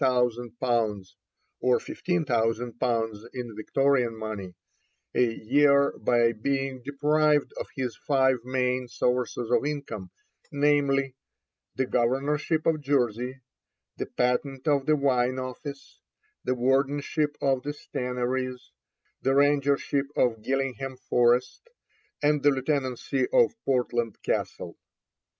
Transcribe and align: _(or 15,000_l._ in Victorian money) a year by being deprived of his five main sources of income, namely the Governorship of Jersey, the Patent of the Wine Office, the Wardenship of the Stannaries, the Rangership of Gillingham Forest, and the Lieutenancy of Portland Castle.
_(or 1.59 1.77
15,000_l._ 1.77 3.25
in 3.35 3.55
Victorian 3.55 4.15
money) 4.17 4.55
a 5.13 5.31
year 5.31 5.91
by 5.95 6.31
being 6.31 6.81
deprived 6.81 7.53
of 7.59 7.67
his 7.75 7.95
five 7.97 8.37
main 8.43 8.87
sources 8.87 9.51
of 9.51 9.63
income, 9.63 10.09
namely 10.51 11.13
the 11.75 11.85
Governorship 11.85 12.65
of 12.65 12.81
Jersey, 12.81 13.41
the 13.97 14.07
Patent 14.07 14.67
of 14.67 14.87
the 14.87 14.95
Wine 14.95 15.37
Office, 15.37 15.99
the 16.43 16.55
Wardenship 16.55 17.37
of 17.39 17.61
the 17.61 17.69
Stannaries, 17.69 18.71
the 19.21 19.35
Rangership 19.35 20.07
of 20.15 20.41
Gillingham 20.41 20.97
Forest, 20.97 21.69
and 22.23 22.41
the 22.41 22.49
Lieutenancy 22.49 23.27
of 23.31 23.53
Portland 23.65 24.19
Castle. 24.23 24.79